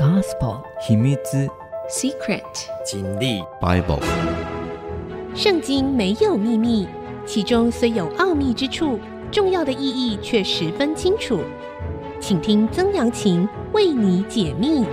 [0.00, 1.14] Gospel 秘密
[1.90, 2.40] Secret
[2.90, 4.00] 真理 Bible
[5.34, 6.88] 圣经没有秘密，
[7.26, 8.98] 其中虽有奥秘之处，
[9.30, 11.40] 重要的意义却十分清楚。
[12.18, 14.86] 请听曾阳晴为你解密。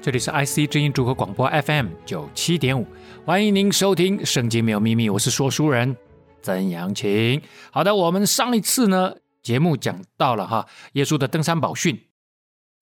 [0.00, 2.86] 这里是 IC 之音组合广播 FM 九七点五，
[3.24, 5.96] 欢迎您收听《圣经没有秘密》，我是说书人
[6.42, 7.42] 曾阳晴。
[7.72, 9.14] 好的，我们上一次呢，
[9.44, 12.06] 节目讲到了哈，耶稣的登山宝训，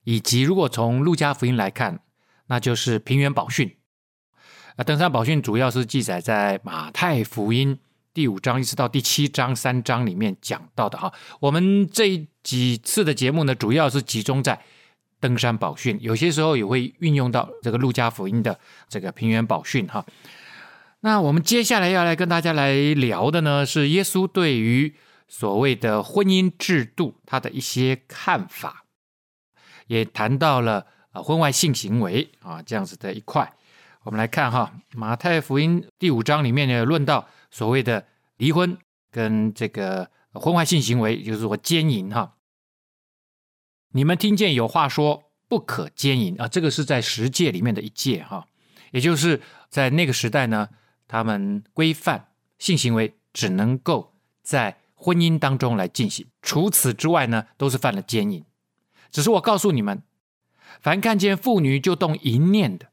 [0.04, 2.00] 以及如果从路加福音来看，
[2.46, 3.76] 那就是平原宝训。
[4.76, 7.78] 啊，登山宝训主要是记载在马太福音
[8.14, 11.12] 第五章一直到第七章三章里面讲到的哈。
[11.40, 14.58] 我们这几次的节目呢，主要是集中在。
[15.20, 18.58] 登山宝训，有些时候也会运用到这个路加福音的
[18.88, 20.04] 这个平原宝训哈。
[20.98, 24.92] 那我们接下来要来跟大家来聊的呢，是耶稣对于
[25.32, 28.84] 所谓的婚姻制度他的一些看法，
[29.86, 33.50] 也谈到了啊婚外性行为啊这样子的一块。
[34.02, 38.06] 我们来看哈，马太福音第五章里面呢，论到所谓的
[38.36, 38.76] 离婚
[39.10, 42.36] 跟这个婚外性行为，就是说奸淫哈。
[43.92, 48.46] 你们听见有话说不可奸淫啊，这个是在十诫里面的一诫哈，
[48.90, 49.40] 也就是
[49.70, 50.68] 在那个时代呢，
[51.08, 52.28] 他们规范
[52.58, 58.44] 性行为只能够在婚姻当中来进行，除此之外呢，都是犯了奸淫。
[59.10, 60.04] 只是我告诉你们，
[60.80, 62.92] 凡看见妇女就动淫念的，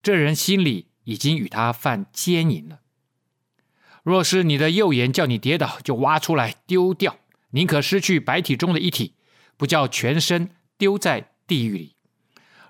[0.00, 2.80] 这人心里已经与他犯奸淫了。
[4.04, 7.16] 若是你的右眼叫你跌倒，就挖出来丢掉，
[7.50, 9.14] 宁可失去白体中的一体。
[9.58, 11.96] 不叫全身丢在地狱里。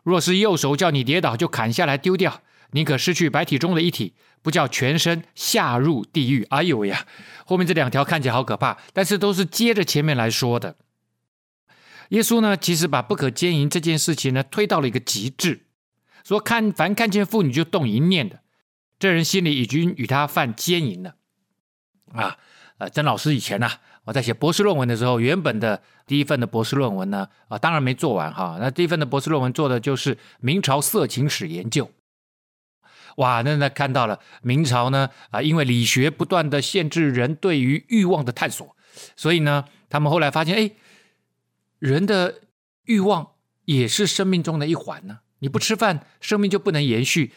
[0.04, 2.42] 若是右手叫你跌倒，就砍下来丢掉，
[2.76, 6.44] 宁可失去白体中的一体，不叫全身下入地狱。
[6.50, 7.06] 哎呦呀，
[7.46, 10.76] 后面这两条看起来好可怕，但是都是接着前面来说的。
[12.10, 15.62] 耶稣呢，其实把不可奸淫这件事情呢，推到了一个极致，
[16.22, 18.40] 说看凡看见妇女就动淫念的，
[18.98, 21.14] 这人心里已经与他犯奸淫了。
[22.12, 22.36] 啊，
[22.76, 23.70] 呃，曾老师以前呢、
[24.04, 28.58] 我在写博士论文的时候，原本的第一份的博士论文呢，啊，当然没做完哈。
[28.60, 31.90] 那第一份的博士论文做的就是明朝色情史研究。
[33.16, 38.76] 哇，那那看到了明朝呢，啊，因为理学不断的限制人对于欲望的探索，
[39.14, 40.70] 所以呢，他们后来发现，哎，
[41.78, 42.42] 人的
[42.84, 43.32] 欲望
[43.66, 45.18] 也是生命中的一环呢。
[45.40, 47.32] 你不吃饭，生命就不能延续，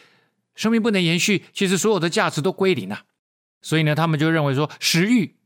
[0.54, 3.02] 生命不能延续，其实所有的价值都归零了。
[3.60, 5.36] 所以呢，他们就认为说，食欲。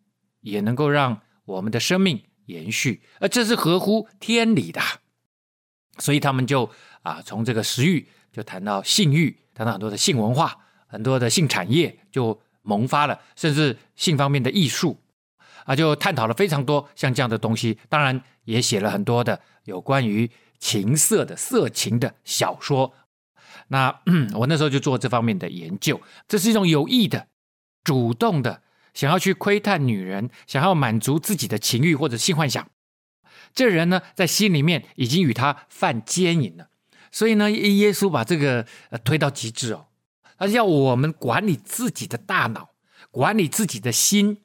[0.44, 4.78] 也能够让我们的生命延续，而这是合乎天理的，
[5.96, 10.58] 所以他们就啊，从这个食欲就谈到性欲，谈到很多的性文化，
[10.88, 15.00] 很多的性产业就萌发了，甚至性方面的艺术
[15.64, 17.78] 啊，就探讨了非常多像这样的东西。
[17.88, 20.28] 当然，也写了很多的有关于
[20.58, 22.92] 情色的色情的小说。
[23.68, 24.00] 那
[24.34, 27.28] 我那时候就做这方面的研究，这是一种有意的、
[27.84, 28.62] 主动的。
[28.94, 32.68] 想要去窥探女人，想要满足自己的情欲或者性幻想，
[33.54, 36.68] 这人呢，在心里面已经与他犯奸淫了。
[37.14, 38.66] 所以呢，耶稣把这个
[39.04, 39.86] 推到极致哦，
[40.36, 42.70] 他要我们管理自己的大脑，
[43.12, 44.42] 管理自己的心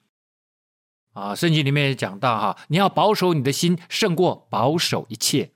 [1.13, 1.33] 啊。
[1.33, 5.49] 圣经里面也讲到哈，你要保守你的心，胜过保守一切，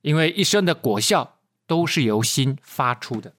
[0.00, 3.34] 因为一生的果效都是由心发出的。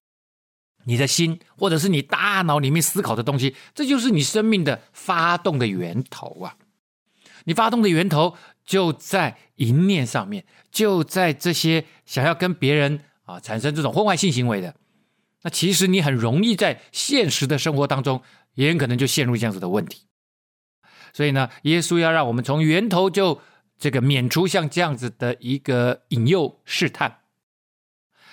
[0.85, 6.56] 你的心，或者是你大脑里面思考的东西，这就是你生命的发动的源头啊！
[7.44, 8.38] 你发动的源头
[8.69, 14.75] 就在淫念上面，就在这些想要跟别人啊产生这种婚外性行为的。
[15.41, 18.22] 那其实你很容易在现实的生活当中，
[18.53, 20.03] 也很可能就陷入这样子的问题。
[21.13, 23.41] 所以呢，耶稣要让我们从源头就
[23.79, 27.22] 这个免除像这样子的一个引诱试探。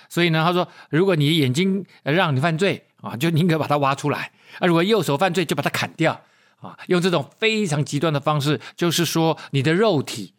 [0.07, 6.21] 所以呢，他说，如果你眼睛让你犯罪啊，就宁可把它挖出来；啊，如果右手犯罪，就把它砍掉
[6.57, 6.77] 啊。
[6.87, 10.33] 用这种非常极端的方式，就是说，你的肉体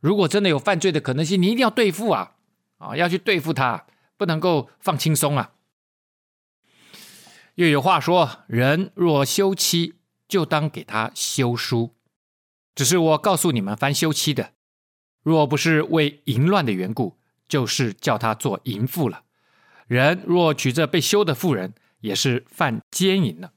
[0.00, 2.36] 如果真的有犯罪的可能性，你一定要对付啊
[2.78, 3.86] 啊，要去对付他，
[4.16, 5.52] 不能够放轻松啊。
[7.54, 9.94] 又有话说，人若休妻，
[10.26, 11.94] 就当给他休书。
[12.74, 14.52] 只是我告诉你们，翻休妻的，
[15.22, 19.24] 若不是为淫乱的缘故，就是叫他做淫妇了。
[19.86, 23.52] 人若娶这被休的妇人，也是犯奸淫了。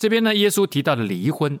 [0.00, 1.60] 这边呢，耶稣提到的离婚，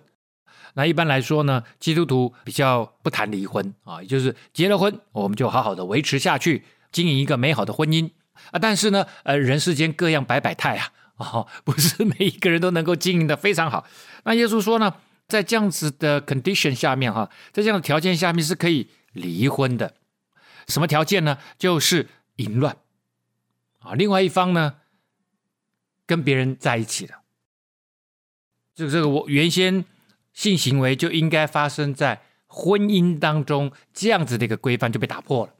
[0.72, 8.10] 那一般来说呢，基督徒比较不谈离婚啊，也就是结了婚，我们就好好的维持下去，经营一个美好的婚姻
[8.50, 8.58] 啊。
[8.58, 13.84] 但是呢，呃，人世间各样百百态啊，啊， 不是每一个人都能够经营的非常好。
[14.24, 14.94] 那耶稣说呢，
[15.28, 19.92] 在这样子的 condition 下面哈，在这样的条件下面是可以离婚的。
[20.66, 21.36] 什么条件呢？
[21.58, 22.74] 就是淫乱
[23.80, 24.76] 啊，另外一方呢
[26.06, 27.19] 跟别人在一起了，
[28.80, 29.84] 这个这个我原先
[30.32, 35.52] 性行为就应该发生在婚姻当中，这样子的一个规范就被打破了。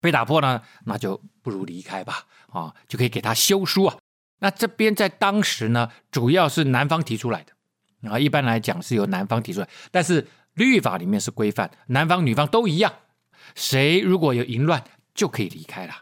[0.00, 3.98] 被打破呢，那就不如离开吧啊，就可以给他休书啊。
[4.38, 8.10] 那这边在当时呢，主要是男方提出来的。
[8.10, 12.90] 啊，一般来讲是由男方提出来，但是律法里面是规范，男方女方都一样，
[13.54, 14.82] 谁如果有淫乱
[15.14, 15.94] 就可以离开了。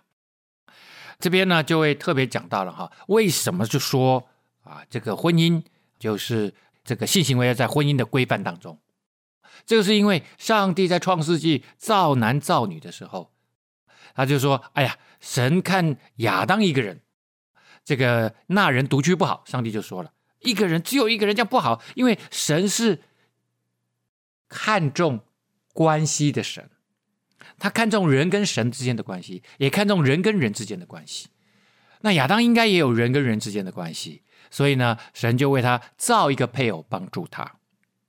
[1.18, 4.28] 这边呢就会特别讲到了哈，为什么就说
[4.62, 5.60] 啊，这个婚姻
[6.02, 6.52] 就是
[6.82, 8.80] 这个性行为要在婚姻的规范当中？
[9.64, 13.32] 这个是因为上帝在创世纪造男造女的时候，
[14.16, 17.02] 他就说：“哎呀，神看亚当一个人，
[17.84, 20.12] 这个那人独居不好，上帝就说了。”
[20.42, 23.00] 一个人只有一个人这样不好，因为神是
[24.48, 25.20] 看重
[25.72, 26.68] 关系的神，
[27.60, 31.28] 他看重人跟神之间的关系，也看重人跟人之间的关系。
[32.00, 34.22] 那亚当应该也有人跟人之间的关系，
[34.52, 37.56] 所以呢，神就为他造一个配偶帮助他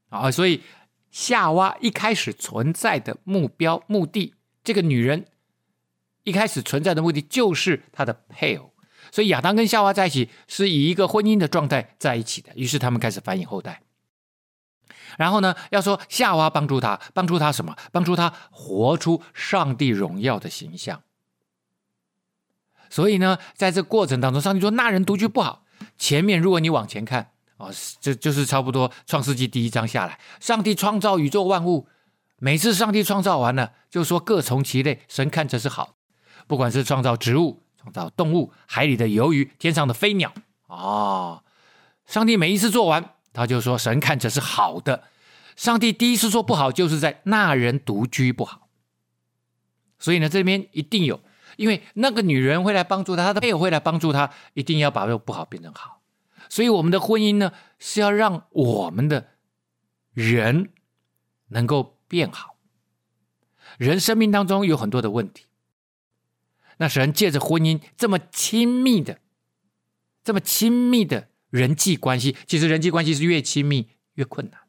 [0.09, 0.29] 啊。
[0.29, 0.61] 所以
[1.09, 5.25] 夏娃一开始存在的目标目的，这个女人
[6.23, 8.73] 一开始存在的目的就是她的配偶。
[9.09, 13.81] 所以亚当跟夏娃在一起是以一个婚姻的状态在一起的，于是他们开始繁衍后代。
[15.17, 17.77] 然后呢，要说夏娃帮助他，帮助他什么？
[17.93, 21.03] 帮助他活出上帝荣耀的形象。
[22.89, 25.62] 所以呢，在这过程当中，上帝说那人独居不好。
[26.03, 27.69] 前面如果你往前看啊，
[28.01, 31.87] 这就是差不多创世纪第一章下来，上帝创造宇宙万物，
[32.39, 35.95] 每次上帝创造完了，就说各从其类，神看着是好，
[36.45, 37.63] 不管是创造植物。
[37.77, 40.33] 创造动物，海里的鱿鱼，天上的飞鸟。
[40.67, 41.43] 哦，
[42.05, 45.05] 上帝每一次做完，他就说神看着是好的。
[45.55, 48.67] 上帝第一次说不好，就是在那人独居不好。
[49.99, 51.21] 所以呢，这边一定有，
[51.57, 55.92] 因为那个女人会来帮助他，他的配偶会来帮助他，一定要把这不好变成好。
[56.53, 59.29] 所以我们的婚姻呢，是要让我们的
[60.11, 60.69] 人
[61.47, 62.57] 能够变好。
[63.79, 65.47] 人生命当中有很多的问题。
[66.77, 69.19] 那神借着婚姻这么亲密的、
[70.23, 74.59] 这么亲密的人际关系，其实人际关系是越亲密越困难。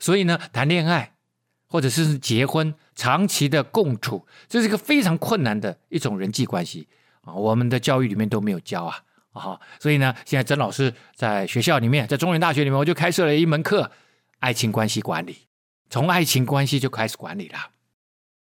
[0.00, 1.18] 所以呢，谈恋爱
[1.66, 6.88] 或者是结婚、长期的共处，这是一个非常困难的一种人际关系
[7.20, 7.34] 啊。
[7.34, 9.04] 我们的教育里面都没有教啊
[9.38, 9.60] 啊！
[9.80, 13.90] 所以呢，现在曾老师在学校里面，在中原大学里面，我就开设了一门课——
[14.40, 15.46] 爱情关系管理，
[15.90, 17.58] 从爱情关系就开始管理了。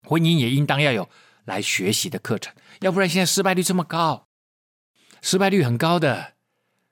[0.03, 1.09] 婚姻也应当要有。
[1.45, 4.27] 来学习的课程，要不然现在失败率这么高，
[5.23, 6.33] 失败率很高的。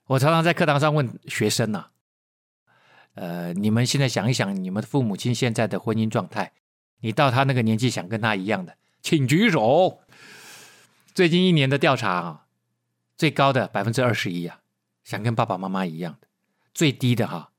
[0.08, 1.92] 我常常在课堂上问学生呢、啊，
[3.14, 6.52] 呃，你们现在想一想，你们父母亲现在的婚姻状态，
[7.02, 10.02] 你到他那个年纪想跟他一样的，请举手。
[11.14, 12.46] 最近一年的调查啊，
[13.20, 14.62] 最高的百分之二十一啊，
[15.04, 16.28] 想跟爸爸妈妈一样的，
[16.74, 17.52] 最低的哈，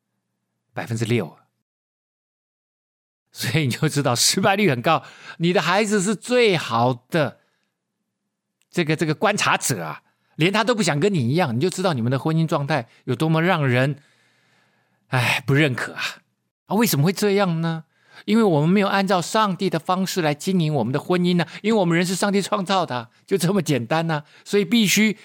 [0.73, 1.37] 百分之六。
[3.31, 5.05] 所以你就知道失败率很高。
[5.37, 7.41] 你的孩子是最好的
[8.71, 10.03] 这个这个观察者啊，
[10.37, 14.03] 连他都不想跟你一样，你就知道你们的婚姻状态有多么让人
[15.09, 16.03] 哎不认可啊！
[16.67, 17.85] 啊，为什么会这样呢？
[18.25, 25.19] 因为我们没有按照上帝的方式来经营我们的婚姻呢、因为我们人是上帝创造的，就这么简单呢、所以必须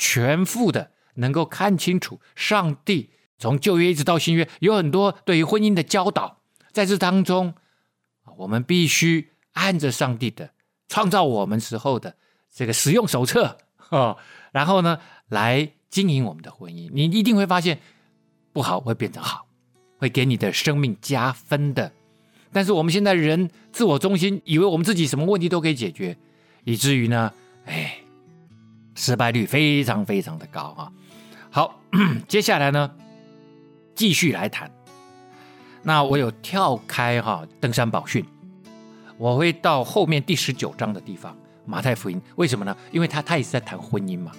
[0.00, 6.40] 全副的能够看清楚上帝从旧约一直到新约有很多对于婚姻的教导。
[6.72, 7.54] 在这当中，
[8.38, 10.50] 我们必须按着上帝的
[10.88, 12.16] 创造我们时候的
[12.54, 13.58] 这个使用手册，
[13.90, 14.16] 哦，
[14.52, 16.88] 然后呢，来经营我们的婚姻。
[16.92, 17.80] 你一定会发现，
[18.52, 19.46] 不好会变成好，
[19.98, 21.92] 会给你的生命加分的。
[22.52, 26.16] 但是我们现在人自我中心，以为我们自己什么问题都可以解决，
[26.64, 27.32] 以至于呢，
[27.66, 27.98] 哎，
[29.00, 30.92] 失败率非常非常的高啊。
[31.50, 31.80] 好，
[32.28, 32.90] 接下来呢，
[33.94, 34.70] 继续来谈。
[35.82, 38.22] 那我有跳开哈登山宝训，
[39.16, 42.76] 我会到后面第十九章的地方，马太福音，为什么呢？
[42.92, 44.32] 因为他他也是在谈婚姻嘛，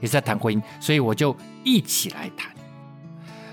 [0.00, 2.50] 也是在谈婚姻，所以我就一起来谈。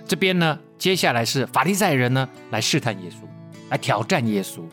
[0.07, 3.27] 这边呢，接下来是法利赛人呢来试探耶稣，
[3.69, 4.63] 来挑战耶稣。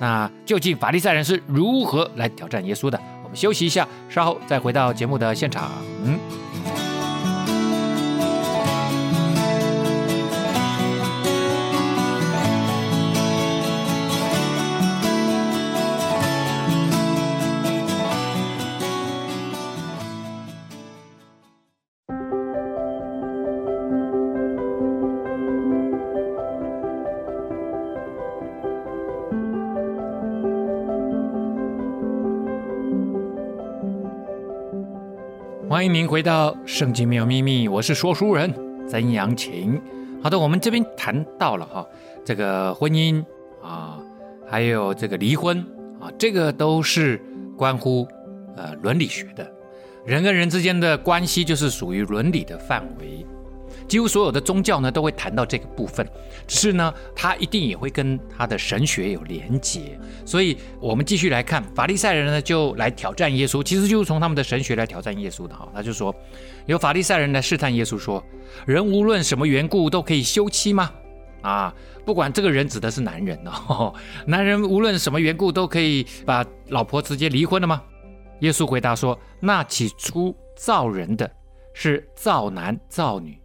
[0.00, 3.00] 那究竟法利赛人是如何来挑战耶稣的？
[3.34, 5.70] 休息一下，稍后再回到节目的现场。
[35.86, 38.50] 欢迎回到《圣经没有秘密》，我是说书人
[38.88, 39.78] 曾阳晴。
[40.22, 41.86] 好的，我们这边谈到了哈，
[42.24, 43.22] 这个婚姻
[43.62, 43.98] 啊，
[44.48, 45.58] 还有这个离婚
[46.00, 47.20] 啊，这个都是
[47.54, 48.08] 关乎
[48.56, 49.46] 呃伦理学的，
[50.06, 53.26] 人跟人之间的关系就是属于伦理的范围。
[53.86, 56.06] 几乎所有的宗教呢都会谈到这个部分，
[56.46, 59.98] 只是呢，它一定也会跟他的神学有连结。
[60.24, 65.68] 所以，我们继续来看，法利赛人呢就来挑战耶稣，其实就是从他们的神学来挑战耶稣的哈。
[65.74, 66.14] 他就说，
[66.66, 68.24] 有法利赛人来试探耶稣说，
[68.66, 70.90] 人无论什么缘故都可以休妻吗？
[71.42, 71.74] 啊，
[72.06, 73.94] 不管这个人指的是男人哦，
[74.26, 77.82] 男人无论什么缘故都可以把老婆直接离婚了吗？
[78.40, 81.30] 耶稣回答说，那起初造人的
[81.74, 83.38] 是造男造女。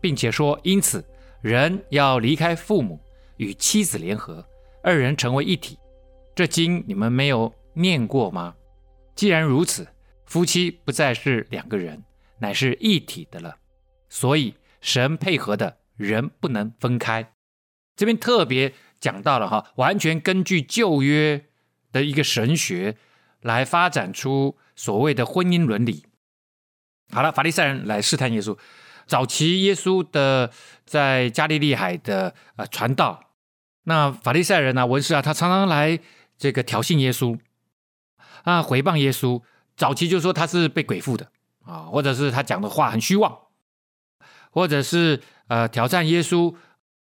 [0.00, 1.04] 并且说，因此
[1.42, 2.98] 人要离开父母，
[3.36, 4.44] 与妻子联合，
[4.82, 5.78] 二人成为一体。
[6.34, 8.54] 这经你们没有念过吗？
[9.14, 9.86] 既然如此，
[10.24, 12.02] 夫妻不再是两个人，
[12.38, 13.56] 乃是一体的了。
[14.08, 17.32] 所以神配合的人不能分开。
[17.96, 21.44] 这边特别讲到了哈，完全根据旧约
[21.92, 22.96] 的一个神学
[23.40, 26.04] 来发展出所谓的婚姻伦理。
[27.12, 28.56] 好了，法利赛人来试探耶稣。
[29.10, 30.52] 早期耶稣的
[30.86, 33.32] 在加利利海的呃传道，
[33.82, 35.98] 那法利赛人啊、文士啊，他常常来
[36.38, 37.36] 这个挑衅耶稣
[38.44, 39.42] 啊，回谤耶稣。
[39.76, 41.28] 早期就说他是被鬼附的
[41.64, 43.36] 啊，或者是他讲的话很虚妄，
[44.52, 46.54] 或者是呃挑战耶稣，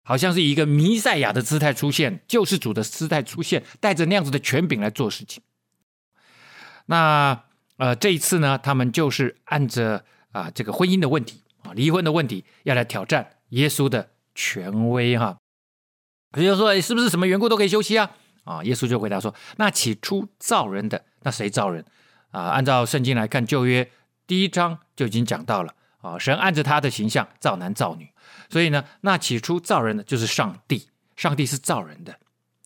[0.01, 5.43] 好像是以一个弥赛亚的姿态出现，救世主的姿态出现，带着那样子的权柄来做事情。
[6.85, 7.43] 那
[7.75, 11.43] 呃这一次呢，他们就是按着啊这个婚姻的问题。
[11.73, 15.37] 离婚的问题要来挑战耶稣的权威哈，
[16.31, 18.11] 比如说，是不是什么缘故都可以休妻啊？
[18.43, 21.85] 啊，耶稣就回答说：那起初造人的，那谁造人
[22.31, 22.43] 啊？
[22.43, 23.91] 按照圣经来看，旧约
[24.25, 28.09] 第一章就已经讲到了啊，神按着他的形象造男造女，
[28.49, 32.17] 所以呢，那起初造人的就是上帝，上帝是造人的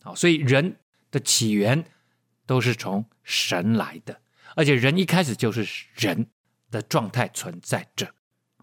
[0.04, 0.78] 啊，所以人
[1.10, 1.84] 的起源
[2.46, 4.22] 都是从神来的，
[4.56, 6.28] 而且人一开始就是人
[6.70, 8.08] 的状态存在着。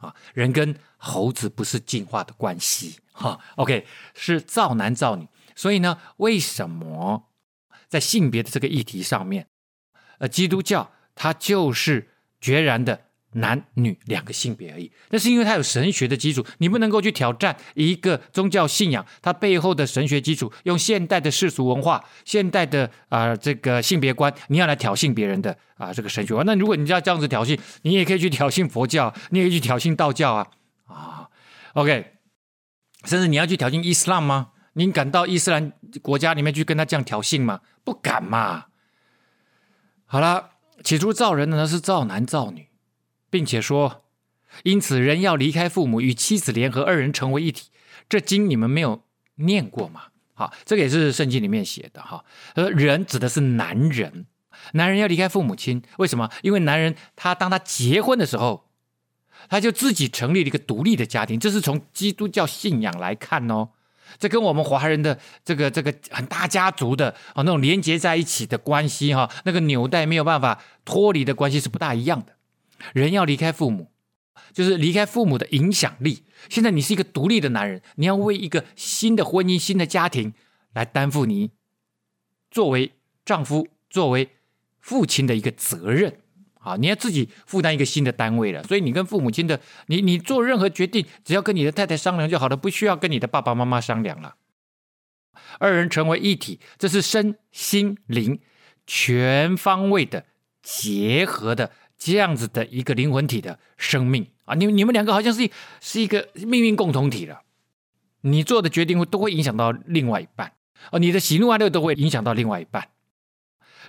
[0.02, 5.26] 啊，人跟猴子不是进化的关系，哈，OK，是造男造女。
[5.56, 7.30] 所以呢，为什么
[7.88, 9.48] 在性别的这个议题上面，
[10.18, 13.06] 呃，基督教它就是决然的。
[13.32, 26.44] 男女两个性别而已，那是因为它有神学的基础，你不能够去挑战一个宗教信仰它背后的神学基础，用现代的世俗文化、现代的啊、这个性别观，你要来挑衅别人的啊、这个神学观。
[26.44, 30.46] 那如果你要这样子挑衅，你也可以去挑衅佛教，你也可以去挑衅道教啊
[30.84, 31.28] 啊
[31.72, 32.12] ，OK，
[33.04, 34.50] 甚至你要去挑衅伊斯兰吗？
[34.74, 37.60] 你敢到伊斯兰国家里面去跟他这样挑衅吗？
[37.84, 38.66] 不敢嘛。
[40.04, 40.50] 好了，
[40.84, 42.68] 起初造人的呢是造男造女。
[43.32, 44.04] 并且说，
[44.62, 47.70] 因此人要离开父母，与妻子联合，二人成为一体。
[48.06, 49.04] 这经你们没有
[49.36, 50.02] 念过吗？
[50.34, 52.26] 好，这个也是圣经里面写的哈。
[52.54, 54.26] 而人指的是男人，
[54.72, 56.30] 男人要离开父母亲，为什么？
[56.42, 58.68] 因为男人他当他结婚的时候，
[59.48, 61.40] 他就自己成立了一个独立的家庭。
[61.40, 63.70] 这是从基督教信仰来看哦，
[64.18, 72.34] 这跟我们华人的这个这个很大家族的啊那种连接在一起的关系哈，那个纽带没有办法脱离的关系是不大一样的。
[72.92, 73.90] 人要离开父母，
[74.52, 76.24] 就是离开父母的影响力。
[76.48, 80.34] 现在你是一个独立的男人，你要为一个新的婚姻、新的家庭
[80.72, 81.50] 来担负你
[82.50, 82.92] 作为
[83.24, 84.30] 丈夫、作为
[84.80, 86.18] 父亲的一个责任。
[86.58, 88.62] 啊，你要自己负担一个新的单位了。
[88.62, 94.36] 所以你跟父母亲的，你你做任何决定，只要跟你的太太商量就好了，不需要跟你的爸爸妈妈商量了。
[95.58, 98.38] 二人成为一体，这是身心灵
[98.86, 100.24] 全方位的
[100.62, 101.72] 结合的。
[102.04, 105.48] 这样子的一个灵魂体的生命啊，你你们两个好像是
[105.80, 107.42] 是一个命运共同体了。
[108.22, 110.52] 你做的决定都会影响到另外一半
[110.90, 112.88] 哦，你的喜怒哀乐都会影响到另外一半。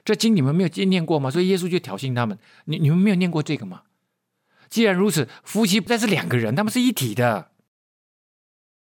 [0.05, 1.32] 这经你们没有念过吗？
[1.32, 3.82] 所以耶稣就挑衅他们：你你们没有念过这个吗？
[4.70, 7.50] 既然如此，夫妻不再是两个人，他们是一体的。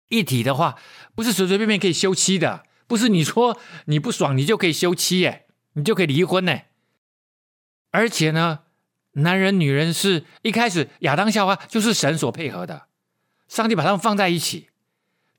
[0.09, 0.77] 一体的话，
[1.15, 6.59] 不是随随便便可以休妻的，不是你说你不爽你就可以休妻耶，你就可以离婚呢。
[7.93, 8.61] 而且呢。
[9.13, 12.87] 男人、女人是一开始亚当夏娃就是神所配合的，
[13.49, 14.69] 上帝把他们放在一起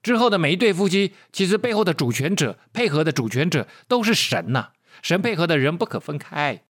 [0.02, 6.64] 之后的每一对夫妻，其实背后的主权者、配合的主权者都是神呐、神配合的人不可分开。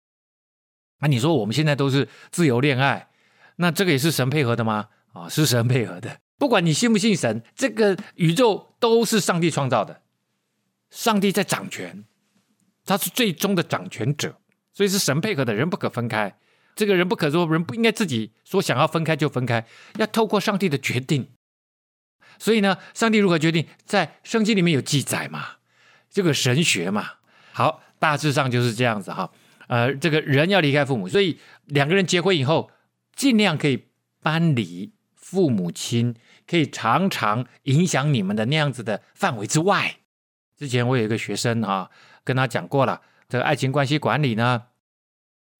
[0.98, 3.08] 那、你说我们现在都是自由恋爱，
[3.56, 4.88] 那这个也是神配合的吗？
[5.12, 6.20] 啊，是神配合的。
[6.36, 10.02] 不管你信不信神，这个宇宙都是上帝创造的，
[10.90, 12.04] 上帝在掌权，
[12.84, 14.36] 他是最终的掌权者，
[14.72, 16.36] 所以是神配合的人不可分开。
[16.80, 19.66] 这个人不可说，人不应该自己说想要分开就分开，
[19.98, 21.28] 要透过上帝的决定。
[22.38, 25.56] 所以呢，上帝如何决定，在圣经里面有记载嘛？
[26.08, 27.16] 这个神学嘛。
[27.52, 29.30] 好，大致上就是这样子哈。
[29.68, 32.70] 呃，这个人要离开父母，所以两个人结婚以后，
[33.14, 33.88] 尽量可以
[34.22, 36.14] 搬离父母亲，
[36.46, 39.96] 可以常常影响你们的那样子的范围之外。
[40.56, 41.90] 之前我有一个学生哈，
[42.24, 44.62] 跟他讲过了，这个爱情关系管理呢，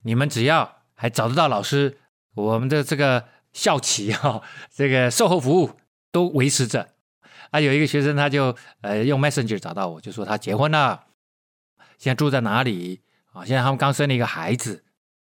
[0.04, 1.96] 你们只要还找得到老师，
[2.34, 5.70] 我们的这个校企哈，这个售后服务。
[6.12, 6.88] 都维持着
[7.52, 7.60] 啊！
[7.60, 11.04] 有一个学生，他就呃用 Messenger 找到我，就说他结婚了，
[11.98, 13.00] 现在住在哪里
[13.32, 13.44] 啊？
[13.44, 14.82] 现在他们刚生了一个孩子，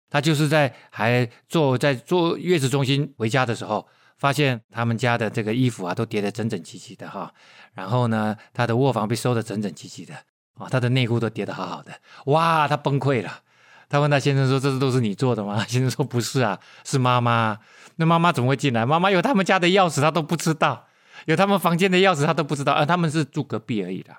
[0.10, 3.88] 他就是在还坐在坐月子中心回家的时候，
[4.18, 7.32] 发现他们家的这个衣服啊都叠得整整齐齐的哈。
[7.76, 10.16] 然后呢，他的卧房被收得整整齐齐的
[10.56, 11.92] 啊，他的内裤都叠得好好的，
[12.26, 13.44] 哇，他崩溃了。
[13.92, 17.60] 他问他先生说：“这是都是你做的吗？” 先生说：“不是啊，是妈妈。
[17.98, 18.86] 那妈妈怎么会进来？
[18.86, 20.88] 妈妈有他们家的钥匙，他都不知道；
[21.26, 22.72] 有他们房间的钥匙，他都不知道。
[22.72, 24.14] 而他们是住隔壁而已的。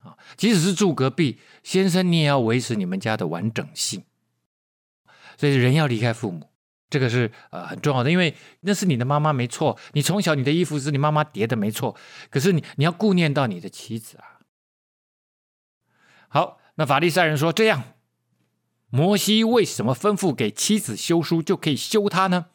[0.00, 4.04] 啊，即使是住隔壁，先生你也要维持你们家的完整性。
[5.38, 6.50] 所以人要离开父母，
[6.90, 9.78] 这个是呃很重要的，因为那是你的妈妈没错。
[9.94, 11.96] 你从小你的衣服是你妈妈叠的没错，
[12.28, 14.44] 可是你你要顾念到你的妻子啊。
[16.28, 17.82] 好，那法利赛人说这样。”
[18.94, 22.46] 摩西为什么吩咐给妻子休书就可以休她呢？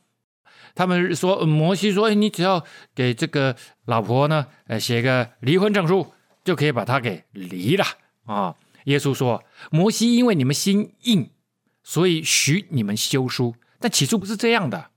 [0.76, 2.64] 他们说，摩西说，你只要
[2.94, 6.14] 给这个老婆呢，呃，写个离婚证书，
[6.44, 7.84] 就可以把她给离了
[8.26, 8.56] 啊。
[8.84, 11.32] 耶稣说，摩西因为你们心硬，
[11.84, 14.92] 所以许你们休书，但起初不是这样的。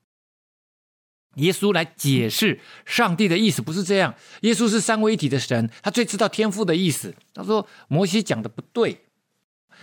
[1.36, 4.14] 耶稣来解释上帝的意思不是这样。
[4.42, 7.14] 耶稣是三位一体的神，他最知道天父的意思。
[7.32, 9.06] 他说摩西讲的不对。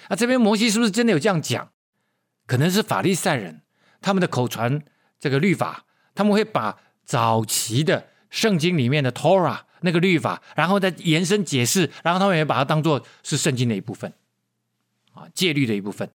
[0.09, 1.71] 啊、这边摩西是不是真的有这样讲？
[2.45, 3.61] 可能是法利赛人
[3.99, 4.81] 他们的口传
[5.19, 14.13] 这个律法，他们会把早期的圣经里面的 Torah 那个律法，然后再延伸解释，然后他们也把它当做是圣经的一部分，
[15.13, 16.09] 啊，戒律的一部分。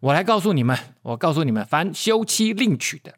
[0.00, 3.14] 我来告诉你们，我告诉你们，凡休妻另娶的，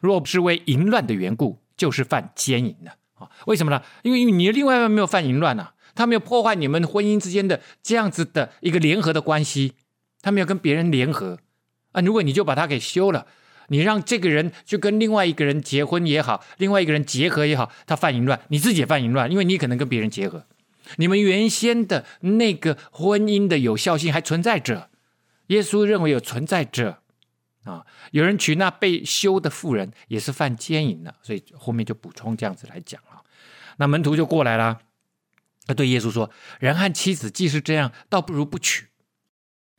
[0.00, 3.28] 若不是为淫乱的缘故，就是犯奸淫的啊。
[3.46, 3.82] 为什么呢？
[4.02, 9.72] 因为你的另外一半没有犯淫乱呐、他没有破坏你们婚姻之间的这样子的一个联合的关系，
[10.22, 11.40] 他没有跟别人联合
[11.90, 12.00] 啊。
[12.00, 13.26] 如果你就把他给休了，
[13.66, 20.46] 你让这个人去跟另外一个人结婚也好，另外一个人结合也好，他犯淫乱，你自己也犯淫乱，因为你可能跟别人结合，
[20.98, 24.90] 你们原先的那个婚姻的有效性还存在着。
[25.48, 26.98] 耶稣认为有存在着
[27.64, 33.18] 啊，有人娶那被休的妇人也是犯奸淫的，所以后面就补充这样子来讲啊。
[33.78, 34.78] 那门徒就过来了。
[35.68, 38.86] 他对耶稣说：“人和妻子既是这样，倒不如不娶。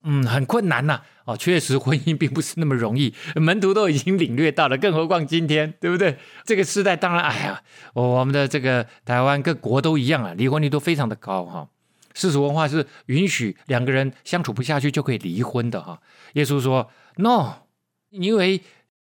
[0.04, 1.02] 嗯，很困难呐。
[1.26, 3.14] 哦，确实婚姻并不是那么容易。
[3.36, 6.18] 门徒都已经领略到了，更何况今天，对不对？
[6.46, 7.62] 这个时代当然，哎呀，
[7.94, 11.68] 我们的这个台湾各国都一样啊，离婚率都非常的高哈。
[12.14, 16.00] 世俗文化是允许两个人相处不下去就可以离婚的哈。
[16.34, 17.64] 耶稣说：‘No，
[18.12, 18.62] 你以为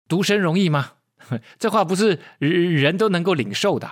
[0.08, 0.94] 独身容易吗？
[1.60, 3.92] 这话不是人人都能够领受的。’”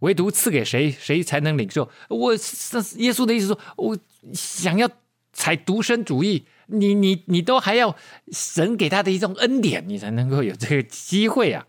[0.00, 1.90] 唯独赐给谁，谁才能领受？
[2.08, 3.98] 我是耶稣的意思说，我
[4.32, 4.88] 想要
[5.32, 7.96] 采独身主义，你你你都还要
[8.30, 11.66] 神给他的一种恩典，你才能够有这个机会啊！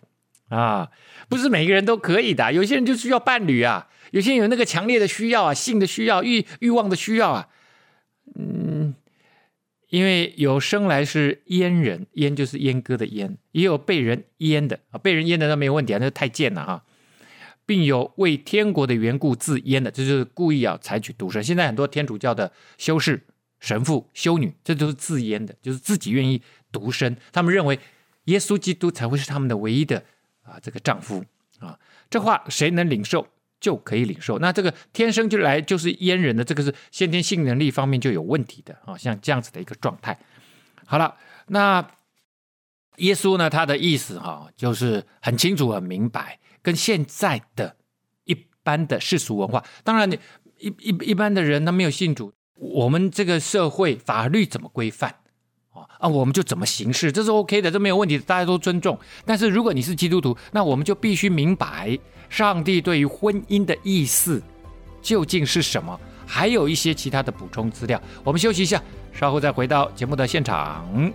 [0.49, 0.89] 啊，
[1.27, 7.47] 不是每个人都可以的，有些人就需要伴侣啊，有些人有那个强烈的需要啊，性的需要、欲欲望的需要啊。
[8.35, 8.95] 嗯，
[9.89, 16.83] 因为有生来是阉人，阉就是阉割的阉，也有被人阉的啊，被人阉的那没有问题啊，那太贱了哈。
[17.69, 21.43] 并有为天国的缘故自阉的，这就是故意要采取独身。
[21.43, 23.23] 现在很多天主教的修士、
[23.59, 27.15] 神父、修女，这都是自阉的，就是自己愿意独身。
[27.31, 27.79] 他们认为
[28.23, 30.03] 耶稣基督才会是他们的唯一的
[30.41, 31.23] 啊这个丈夫
[31.59, 31.77] 啊。
[32.09, 33.27] 这话谁能领受
[33.59, 34.39] 就可以领受。
[34.39, 38.97] 那这个天生就来就是阉人的，这个是先天性能力方面就有问题的啊。
[38.97, 40.17] 像这样子的一个状态。
[40.87, 41.15] 好了，
[41.49, 41.87] 那
[42.95, 43.47] 耶稣呢？
[43.47, 46.39] 他的意思哈，就是很清楚、很明白。
[46.69, 47.77] 跟现在的
[48.25, 50.19] 一般的世俗文化，当然你
[50.59, 55.09] 一一一般的人他没有信主，我们这个社会法律怎么规范
[55.71, 55.89] 啊？
[55.97, 58.99] 啊，我们就怎么行事，这是 OK 的，这没有问题，大家都尊重。
[59.25, 61.97] 但是如果你是基督徒，那我们就必须明白
[62.29, 64.39] 上帝对于婚姻的意思
[65.01, 67.99] 究竟是什么，还有一些其他的补充资料。
[68.23, 68.79] 我们休息一下，
[69.11, 71.11] 稍后再回到节目的现场。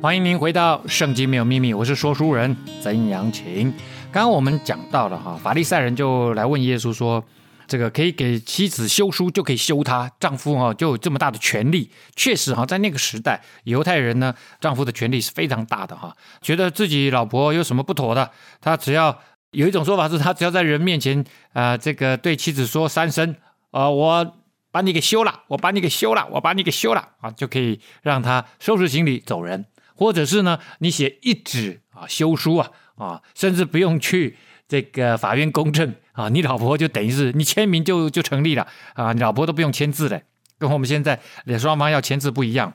[0.00, 3.68] 欢迎您回到《圣经没有秘密》，我是说书人曾阳晴。
[4.12, 7.22] 刚刚我们讲到了哈，法利赛人就来问耶稣说
[7.66, 16.14] ：“这个可以给妻子休书，就可以休她丈夫哈，就有这么大的权利？”确实哈，在那个时代，犹太人呢，丈夫的权利是非常大的哈。
[16.40, 18.30] 觉得自己老婆有什么不妥的，
[18.60, 19.18] 他只要
[19.50, 21.18] 有一种说法是，他只要在人面前
[21.52, 23.32] 啊、呃，这个对妻子说三声
[23.72, 24.36] 啊、呃，我
[24.70, 29.64] 把你给休了，我把你给休了，我把你给休了啊，就可以让他收拾行李走人。
[29.98, 34.36] 或者是呢，你写一纸啊休书啊啊，甚至不用去
[34.68, 40.22] 这个法院公证啊，你老婆就等于是你签名就就成立了啊，你老婆都不用签字的，
[40.56, 41.20] 跟我们现在
[41.58, 42.74] 双方要签字不一样。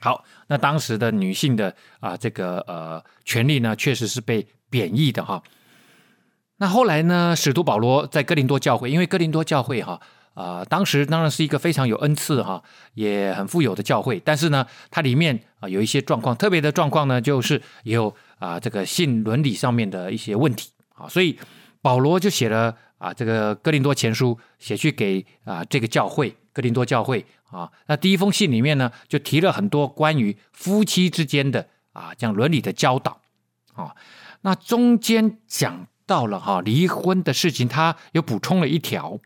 [0.00, 5.44] 好，那当时的女性的啊这个呃权利呢，确实是被贬义的哈。
[6.56, 10.00] 那后来呢，使徒保罗在哥林多教会，因为哥林多教会哈。
[10.36, 20.70] 呃，当时当然是一个非常有恩赐哈，也很富有的教会，但是呢，它里面啊、有一些状况，特别的状况呢，就是有啊、这个性伦理上面的一些问题。
[20.94, 21.38] 啊，所以
[21.80, 27.24] 保罗就写了啊这个哥林多前书，写去给啊这个教会哥林多教会。
[27.50, 33.22] 啊，那第一封信里面呢，就提了很多关于夫妻之间的啊这样伦理的教导。
[33.72, 33.96] 啊，
[34.42, 39.18] 那中间讲到了哈离婚的事情，他又补充了一条。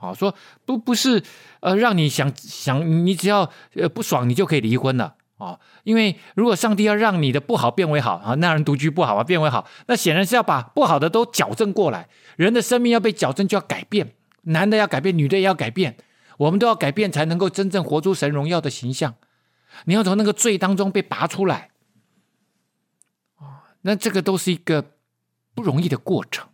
[0.00, 0.34] 好说
[0.64, 1.22] 不不是
[1.60, 5.60] 呃，让你想想，你只要呃不爽，你就可以离婚了啊！
[5.84, 12.08] 因为如果上帝要让你的不好变为好啊，那人独居不好啊，变为好，那显然是要把不好的都矫正过来。
[12.36, 15.96] 人的生命要被矫正，就要改变，男的要改变，女的也要改变，
[16.38, 19.14] 我们都要改变，才能够真正活出神荣耀的形象。
[19.84, 21.70] 你要从那个罪当中被拔出来
[23.36, 24.92] 啊，那这个都是一个
[25.54, 26.49] 不容易的过程。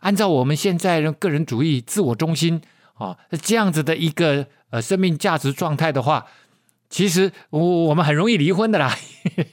[0.00, 2.60] 按照我们现在人个人主义、自我中心
[2.94, 6.26] 啊，这样子的一个呃生命价值状态的话，
[6.88, 8.96] 其实我我们很容易离婚的啦。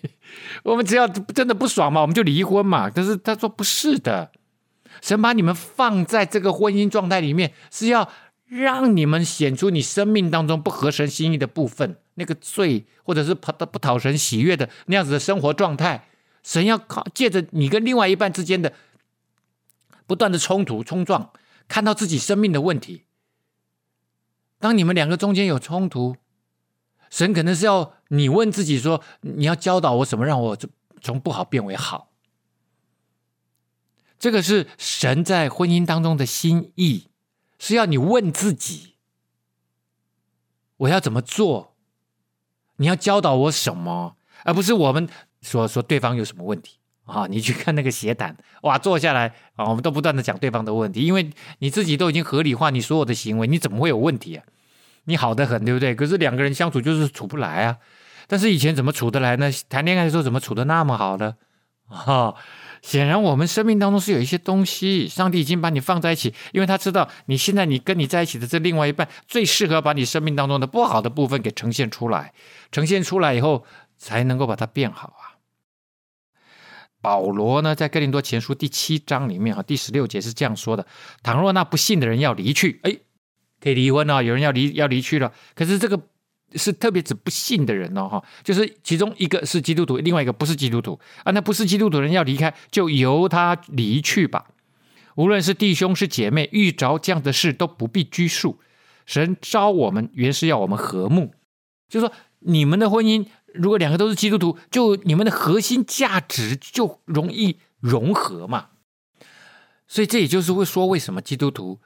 [0.63, 2.89] 我们只要真的不爽嘛，我们就离婚嘛。
[2.89, 4.31] 但是他说不是的，
[5.01, 8.09] 神把你们放在这个婚姻状态里面，是要
[8.47, 16.07] 让你们显出你生命当中不合神心意的部分，那个罪或者是不不讨神喜悦的那样子的生活状态。
[16.43, 18.71] 神要靠借着你跟另外一半之间的。
[20.07, 21.31] 不断的冲突冲撞，
[21.67, 23.03] 看到自己生命的问题。
[24.57, 26.15] 当你们两个中间有冲突，
[27.11, 30.57] 神可能是要你问自己说：你要教导我什么，让我
[31.01, 32.11] 从不好变为好？
[34.17, 37.09] 这个是神在婚姻当中的心意，
[37.59, 38.95] 是要你问自己：
[40.77, 41.75] 我要怎么做？
[42.77, 44.15] 你要教导我什么？
[44.43, 45.07] 而不是我们
[45.41, 46.77] 说说对方有什么问题。
[47.07, 51.27] 啊，你去看那个斜谈，哇，坐下来啊，我们都不断的讲对方的问题，因为
[51.59, 54.43] 你自己都已经合理化你所有的行为，你怎么会有问题啊？
[55.05, 55.95] 你好得很，对不对？
[55.95, 57.77] 可是两个人相处就是处不来啊。
[58.27, 59.49] 但是以前怎么处得来呢？
[59.69, 61.35] 谈恋爱的时候怎么处得那么好呢？
[61.87, 62.35] 啊，
[62.81, 72.33] 显然我们生命当中是有一些东西，上帝已经把你放在一起，因为他知道你现在你跟你在一起的这另外一半最适合把你生命当中的不好的部分给呈现出来，
[72.73, 73.63] 呈现出来以后
[73.97, 75.26] 才能够把它变好啊。
[77.07, 80.85] 保罗呢，在哥林多前书第七章里面哈，第十六节是这样说的：
[81.23, 82.97] 倘若那不信的人要离去，哎，
[83.61, 85.31] 可以离婚哦，有人要离要离去了。
[85.55, 85.97] 可是这个
[86.55, 91.31] 是特别指不信的人哦，哈，就是其中一个是基督徒，另外一个不是基督徒啊。
[91.31, 94.47] 那不是基督徒的人要离开，就由他离去吧。
[95.15, 98.59] 无论是弟兄是姐妹，遇着这样的事都不必拘束。
[99.05, 101.33] 神召我们原是要我们和睦，
[101.87, 103.27] 就是说你们的婚姻。
[103.57, 108.69] 如果两个都是基督徒，就你们的核心价值就容易融合嘛。
[109.87, 111.79] 所以这也就是会说，为什么基督徒，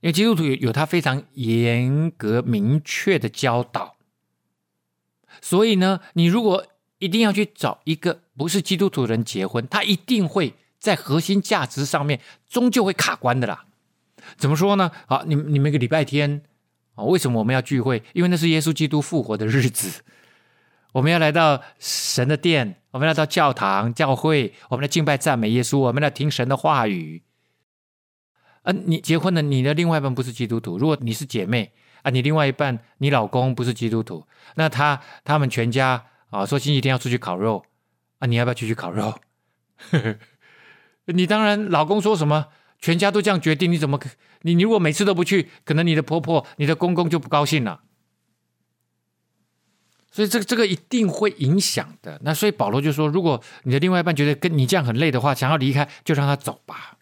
[0.00, 3.96] 因为基督徒有有他非常严格明确的教导。
[5.40, 6.66] 所以呢，你如果
[6.98, 13.64] 一定要去找一个不是基督徒的人结婚，他一定会在核心价值上面终究会卡关的啦。
[14.36, 14.90] 怎么说呢？
[15.06, 16.42] 好，你你每个礼拜天
[16.94, 18.02] 啊，为什么我们要聚会？
[18.12, 20.02] 因为那是耶稣基督复活的日子。
[20.94, 27.24] 我们要来到神的殿，我们要到教堂、教会，我们来敬拜、赞美耶稣，我们来听神的话语。
[28.62, 30.78] 啊，你结婚了，你的另外一半不是基督徒。
[30.78, 37.64] 如果你是姐妹啊，你另外一半，你老公不是基督徒，那他他们全家啊，说星期天要出去烤肉
[38.20, 39.18] 啊，你要不要去去烤肉？
[41.06, 42.46] 你当然，老公说什么，
[42.78, 43.98] 全家都这样决定，你怎么？
[44.42, 47.80] 你你如果每次都不去，可能你的婆婆、你的公公就不高兴了。
[50.14, 52.20] 所以这个这个一定会影响的。
[52.22, 56.98] 那所以保罗就说，如果你的另外一半觉得跟你这样很累的话，想要离开，就让他走吧。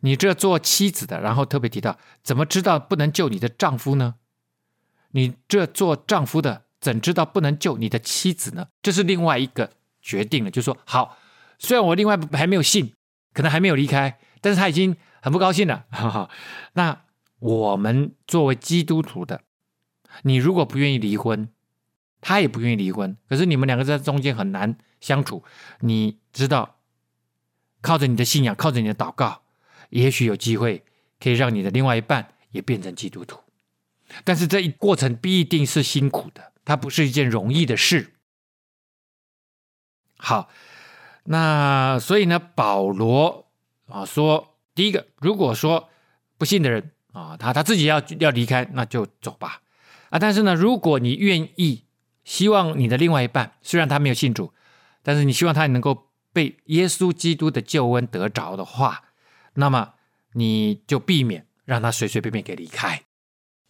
[0.00, 4.16] 你这做妻子的，然后特别提到，怎么知道不能救你的丈夫呢？
[5.12, 8.66] 你这做丈夫的，怎知道不能救你的妻子呢？
[8.82, 9.70] 这是另外一个
[10.02, 11.16] 决定了，就说好，
[11.60, 12.92] 虽然我另外还没有信，
[13.32, 15.84] 可能还没有离开，但是他已经很不高兴了。
[15.94, 16.30] 哈哈，
[16.72, 17.02] 那
[17.38, 19.42] 我们作为基督徒的，
[20.22, 21.48] 你如果不愿意离婚，
[22.20, 25.44] 他也不愿意离婚，可是你们两个在中间很难相处。
[25.80, 26.76] 你知道，
[27.80, 29.42] 靠着你的信仰，靠着你的祷告，
[29.90, 30.84] 也许有机会
[31.20, 33.40] 可以让你的另外一半也变成基督徒。
[34.22, 38.12] 但是这一过程必定是辛苦的，它不是一件容易的事。
[40.16, 40.48] 好，
[41.24, 43.50] 那所以呢，保罗
[43.86, 45.90] 啊说，第一个，如果说
[46.38, 49.60] 不信的人啊，他他自己要要离开，那就走吧。
[50.14, 51.86] 啊，但是呢，如果你愿意，
[52.22, 54.52] 希望你的另外一半，虽然他没有信主，
[55.02, 59.02] 但是你希望他能够被耶稣基督的救恩得着的话，
[59.54, 59.94] 那么
[60.34, 63.02] 你就避免让他随随便便给离开。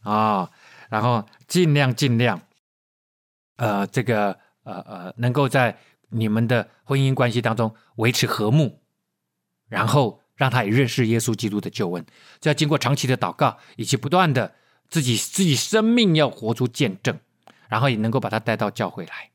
[0.02, 0.50] 啊、
[0.90, 2.42] 然后尽量尽量，
[3.56, 5.78] 呃，这个呃呃，能够在
[6.10, 8.82] 你们的婚姻关系当中维持和睦，
[9.66, 12.04] 然后让他也认识耶稣基督的救恩，
[12.38, 14.54] 这要经过长期的祷告，以及不断的
[14.88, 17.18] 自己自己生命要活出见证。
[17.66, 19.30] 然后也能够把他带到教会来。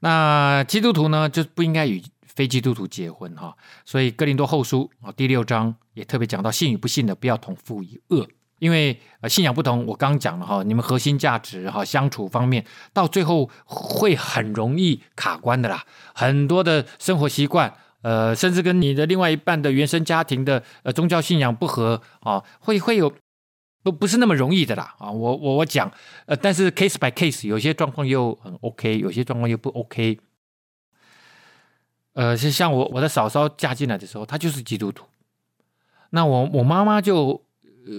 [0.00, 3.54] 那基督徒呢，就不应该与非基督徒结婚哈。
[3.84, 8.26] 所以哥林多后书啊第六章也特别讲到，信与不信的不要同父一恶，
[8.60, 12.64] 因为呃信仰不同，我刚讲了哈，你们核心价值哈相处方面，
[12.94, 15.84] 到最后会很容易卡关的啦。
[16.14, 23.12] 很多的生活习惯，呃，甚至跟你的另外一半的原生家庭的呃宗教信仰不合啊，会会有。
[23.86, 25.08] 不不是那么容易的啦啊！
[25.08, 25.88] 我我我讲，
[26.26, 30.18] 呃，但是 case by case，有些状况又很 OK，有些状况又不 OK。
[32.14, 35.06] 呃，是像我我的嫂嫂嫁进来的时候，她就是基督徒。
[36.10, 37.40] 那我我妈妈就，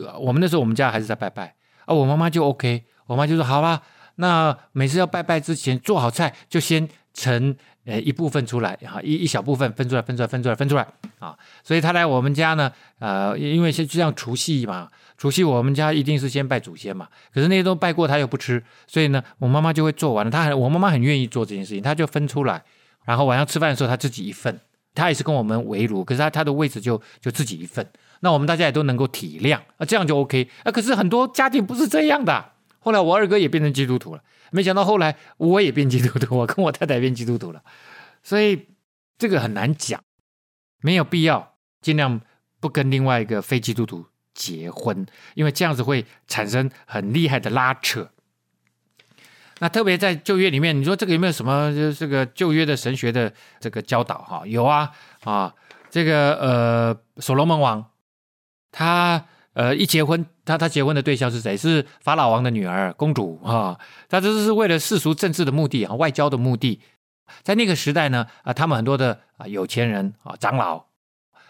[0.03, 3.81] 呃，我们那时候我们家还是在拜拜啊，我妈妈就 OK，我妈就说好吧，
[4.15, 10.85] 那每次要拜拜之前做好菜，就先盛呃一部分出来哈，一一小部分分出来，分出来，分出来，分出来
[11.19, 11.37] 啊。
[11.63, 12.69] 所以她来我们家呢，
[12.99, 14.89] 呃，因为是就像除夕嘛。
[15.17, 20.31] 除夕我们家一定是先拜祖先嘛，可是那些都拜过，他又不吃，所以呢，我妈妈就会做完了。
[20.31, 22.63] 她很，我妈妈很愿意做这件事情，她就分出来，
[23.05, 24.59] 然后晚上吃饭的时候，她自己一份。
[24.93, 27.87] 她也是跟我们围炉，可是她她的位置就就自己一份。
[28.21, 30.71] 那我们大家也都能够体谅啊，这样就 OK 啊。
[30.71, 32.53] 可是很多家庭不是这样的。
[32.79, 37.61] 后来我二哥也变成基督徒了，没想到后来我也变基督徒， 我跟我太太变基督徒了。
[38.23, 38.67] 所以
[39.17, 40.01] 这个很难讲，
[40.81, 42.21] 没有必要，尽量
[42.59, 44.05] 不跟另外一个非基督徒
[44.37, 48.07] 结婚，因为这样子会产生很厉害的拉扯。
[49.59, 54.19] 那特别在旧约里面，你说这个有没有什么就是这个旧约的神学的这个教导？
[54.19, 54.91] 哈，有啊
[55.23, 55.51] 啊，
[55.89, 57.83] 这个呃，所罗门王
[58.71, 61.57] 他呃一结婚，他他结婚的对象是谁？
[61.57, 63.79] 是法老王的女儿公主啊。
[64.07, 66.79] 他这是为了世俗政治的目的啊，外交的目的。
[67.41, 70.85] 在那个时代呢啊，他们很多的啊有钱人啊长老。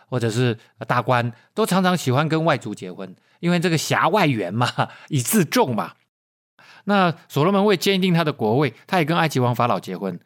[0.09, 4.67] 或者是大官都常常喜欢跟外族结婚，因为这个挟外援嘛，
[5.09, 5.93] 以自重嘛。
[6.85, 10.17] 那所罗门为坚定他的国位，他也跟埃及王法老结婚，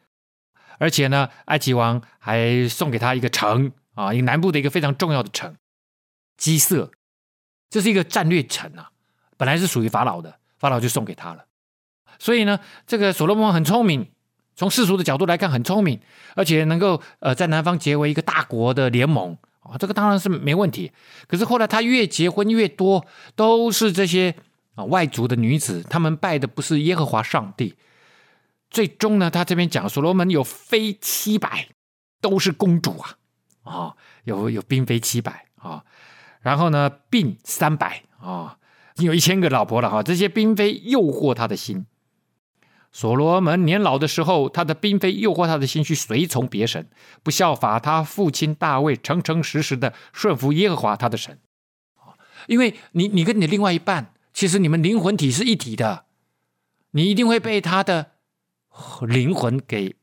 [0.78, 5.56] 而且呢，埃及王还送给他一个城啊，一个南部的一个非常重要的城——
[6.38, 6.92] 基色，
[7.68, 8.90] 这是一个战略城啊，
[9.36, 11.46] 本来是属于法老的，法老就送给他了。
[12.20, 14.12] 所以呢，这个所罗门王很聪明，
[14.54, 16.00] 从世俗的角度来看很聪明，
[16.36, 19.36] 而且能够呃在南方结为一个大国的联盟。
[19.62, 20.92] 啊，这个当然是没问题。
[21.26, 24.34] 可是后来他越结婚越多，都是这些
[24.74, 27.74] 啊外族的女子，他们拜的不是耶和华上帝。
[28.70, 31.68] 最终呢，他这边讲所罗门有妃七百，
[32.20, 33.16] 都是公主啊，
[33.62, 33.94] 啊，
[34.24, 35.84] 有有嫔妃七百啊，
[36.40, 38.56] 然后呢，嫔三百啊，
[38.96, 40.02] 已经有一千个老婆了哈。
[40.02, 41.86] 这些嫔妃诱惑他的心。
[42.92, 46.88] 所罗门年老的时候，他的嫔妃诱惑他的心去随从别神，
[47.22, 51.38] 不效法他父亲大卫，诚诚实实的顺服耶和华他的神。
[52.48, 56.04] 因为你，你跟你另外一半，其实你们灵魂体是一体的，
[56.90, 58.12] 你一定会被他的
[59.00, 59.96] 灵魂给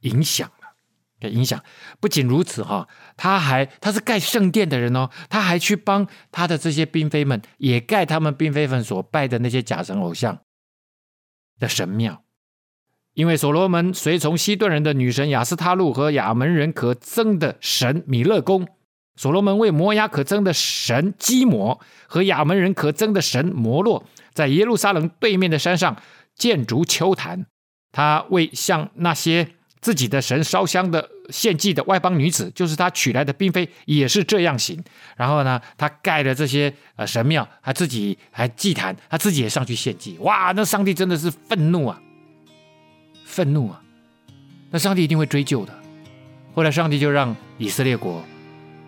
[0.00, 0.74] 影响了，
[1.18, 1.62] 给影响。
[1.98, 10.40] 不仅如此哈，他还他是盖圣殿的人哦，他还去帮他的这些嫔妃们也盖他们嫔妃们所拜的那些假神偶像
[11.58, 12.22] 的神庙，
[13.14, 18.68] 因为所罗门随从西顿人的女神雅斯塔路和亚门人可憎的神米勒宫，
[19.16, 25.96] 所罗门为摩押可憎的神基摩和亚门人可憎的神摩洛，在耶路撒冷对面的山上
[26.34, 27.46] 建筑丘坛。
[27.92, 29.55] 他为向那些
[29.86, 34.82] 自己的神烧香的献祭的外邦女子，就是他娶来的嫔妃，也是这样行。
[35.16, 40.18] 然后呢，他盖了这些呃神庙，他自己还祭坛，他自己也上去献祭。
[40.18, 42.02] 哇，那上帝真的是愤怒啊，
[43.24, 43.80] 愤怒啊！
[44.72, 45.72] 那上帝一定会追究的。
[46.52, 48.24] 后来上帝就让以色列国，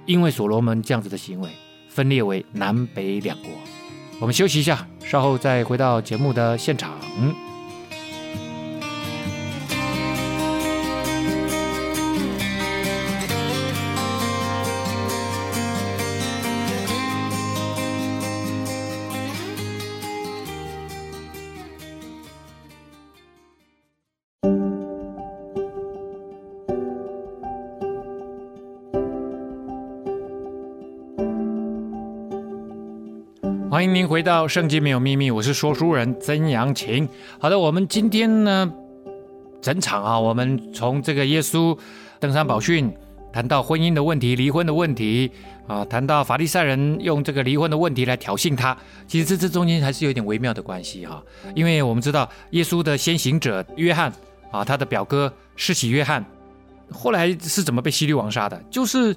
[0.05, 1.49] 因为所罗门这样子的行为，
[1.89, 3.53] 分裂为南北两国。
[4.19, 6.91] 我们休息一下，稍后再回到节目的现场。
[33.79, 37.09] 欢迎您回到《圣经没有秘密》，我是说书人曾阳晴。
[37.39, 38.73] 好的，我们今天呢，
[39.63, 41.79] 整场啊，我们从这个耶稣
[42.19, 42.93] 登山宝训
[43.33, 45.31] 谈到婚姻的问题、离婚的问题
[45.69, 48.77] 啊，谈到法利赛人用这个离婚的问题来挑衅他。
[49.07, 51.23] 其实这这中间还是有点微妙的关系哈，
[51.55, 54.13] 因为我们知道耶稣的先行者约翰
[54.51, 56.25] 啊，他的表哥施洗约翰，
[56.91, 58.61] 后来是怎么被希律王杀的？
[58.73, 59.15] 就是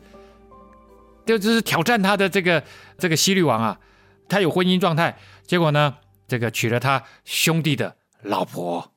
[1.26, 2.62] 就就是挑战他的这个
[3.00, 3.80] 这个希律王啊。
[4.32, 5.94] 他有婚姻状态，结果呢，
[6.28, 8.92] 这个娶了他兄弟的老婆，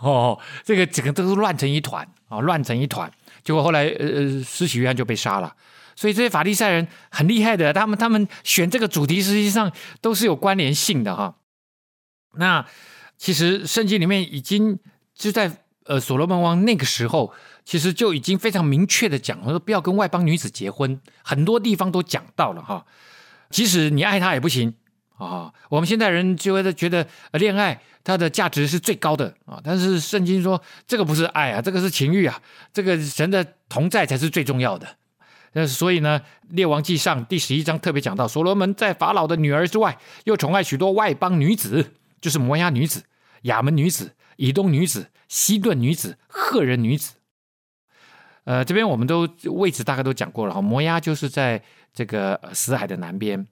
[0.00, 3.12] 哦，这个整个都是乱成一团啊，乱成一团。
[3.44, 5.54] 结果后来，呃，施洗约翰就被杀了。
[5.94, 9.70] 所以这些法利赛人很厉害的，他们他们选这个主题实际上
[10.00, 11.36] 都是有关联性的哈。
[12.36, 12.64] 那
[13.16, 14.78] 其实圣经里面已经
[15.14, 22.86] 就在呃所罗门王那个时候，其实就已经非常明确的讲，说不要跟外邦女子结婚，很多地方都讲到了哈。
[23.50, 24.74] 即使你爱他也不行
[25.16, 25.52] 啊！
[25.68, 32.40] 我们现代人就会觉得恋爱它的价值是最高的啊，但是圣经说这个不是爱啊，这个是情欲啊，
[32.72, 34.86] 这个神的同在才是最重要的。
[35.52, 43.02] 那所以呢，《列王纪上》第十一章特别讲到，所罗门在法老的女儿之外，又宠爱许多外邦女子，就是摩押女子、
[43.42, 47.14] 亚门女子、以东女子、西顿女子、赫人女子。
[48.44, 53.46] 呃，这边我们都位置大概都讲过了哈，摩押就是在这个死海的南边，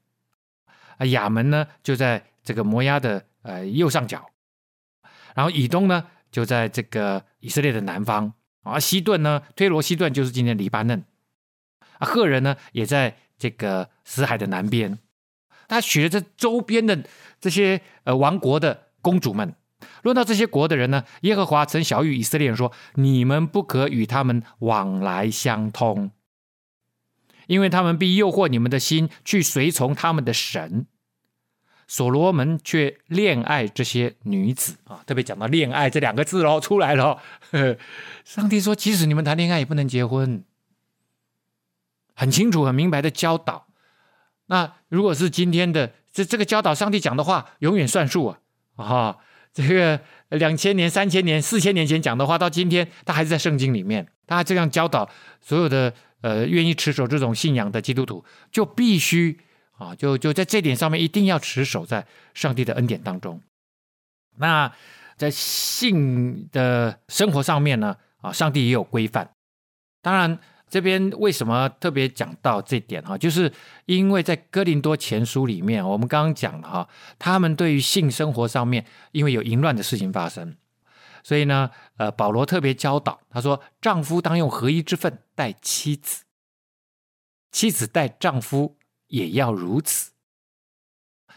[0.99, 4.31] 啊，亚门呢就在这个摩押的呃右上角，
[5.35, 11.05] 然后以东呢就在这个以色列的南方，啊，西顿呢推罗西顿就是今天黎巴嫩，
[11.99, 14.99] 啊，赫人呢也在这个死海的南边，
[15.68, 17.05] 他娶了这周边的
[17.40, 19.55] 这些呃王国的公主们。
[20.03, 26.11] 论到这些国的人呢，耶和华曾晓谕以色列人说：“你们不可与他们往来相通，
[27.47, 30.87] 因为他们必诱惑你们的心去随从他们的神。”
[31.89, 37.23] 所罗门却恋爱这些女子啊，特别讲到“恋爱”这两个字喽，出来了。
[38.25, 40.43] 上帝说：“即使你们谈恋爱，也不能结婚。”
[42.15, 43.69] 很清楚、很明白的教导。
[44.47, 48.39] 那如果是今天的这这个教导，上帝讲的话永远算数啊！
[48.77, 49.17] 啊。
[49.53, 54.07] 这个两千年、三千年、四千年前讲的话，到今天他还是在圣经里面。
[54.27, 55.09] 他这样教导
[55.41, 59.39] 所有的呃愿意持守这种信仰的基督徒，就必须
[59.79, 63.41] 啊，就就在这点上面一定要持守在上帝的恩典当中。
[64.39, 64.73] 那
[65.17, 69.31] 在性的生活上面呢，啊，上帝也有规范。
[70.03, 70.39] 当然。
[70.69, 73.17] 这边为什么特别讲到这点哈？
[73.17, 73.53] 就是
[73.85, 76.89] 因为在哥林多前书里面，我们刚刚讲了哈，
[77.21, 80.57] 他们对于性生活上面，因为有淫乱的事情发生，
[81.27, 86.23] 所以呢，呃，保罗特别教导他说，丈夫当用合一之分待妻子，
[87.51, 90.12] 妻子待丈夫也要如此。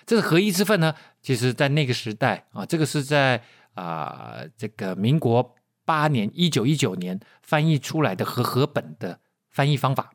[0.06, 3.42] 这个合一之分呢，其实在那个时代啊，这个是在
[3.74, 5.56] 啊、这个民国。
[5.86, 9.20] 八年，一九一九年翻译出来的和合本的
[9.50, 10.14] 翻译方法，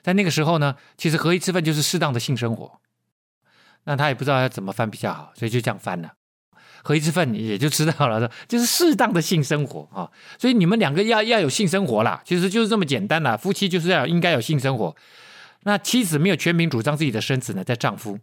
[0.00, 2.80] 在那个时候呢，其实合一之分就是适当的性生活。
[3.82, 6.12] 那他也不知道要怎么翻比较好，所以就这样翻了。
[6.82, 10.10] 合一之分也就知道了， 就是适当的性生活啊。
[10.38, 13.36] 所以你们两个要要有性生活啦，其实就是这么简单啦。
[13.36, 14.94] 夫妻就是要应该有性生活。
[15.64, 18.16] 那妻子没有权柄主张自己的身子呢，在丈夫；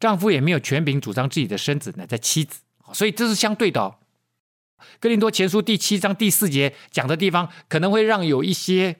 [0.00, 2.60] 丈夫也没有权柄主张自己的身子呢，在妻子。
[2.92, 3.96] 所以这是相对的哦。
[4.98, 8.96] 哥林多前书第七章第四节讲的地方，可能会让有一些